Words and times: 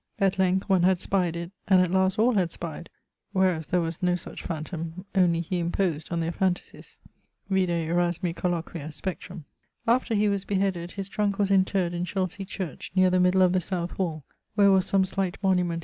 At 0.17 0.39
length 0.39 0.67
one 0.67 0.81
had 0.81 0.97
spyed 0.99 1.35
it, 1.35 1.51
and 1.67 1.79
at 1.79 1.91
last 1.91 2.17
all 2.17 2.33
had 2.33 2.51
spied. 2.51 2.89
Wheras 3.35 3.67
there 3.67 3.81
was 3.81 4.01
no 4.01 4.15
such 4.15 4.41
phantôme; 4.43 5.05
only 5.13 5.41
he 5.41 5.59
imposed 5.59 6.11
on 6.11 6.19
their 6.21 6.31
phantasies. 6.31 6.97
[XXXVI.] 7.51 7.67
Vide 7.67 7.89
Erasmi 7.91 8.35
Colloquia 8.35 8.91
'Spectrum.' 8.91 9.45
After 9.85 10.15
he 10.15 10.27
was 10.27 10.43
beheaded, 10.43 10.93
his 10.93 11.07
trunke 11.07 11.37
was 11.37 11.51
interred 11.51 11.93
in 11.93 12.05
Chelsey 12.05 12.45
church, 12.45 12.91
neer 12.95 13.11
the 13.11 13.19
middle 13.19 13.43
of 13.43 13.53
the 13.53 13.61
south 13.61 13.99
wall, 13.99 14.23
where 14.55 14.71
was 14.71 14.87
some 14.87 15.05
slight 15.05 15.37
monument[XXXVII. 15.43 15.79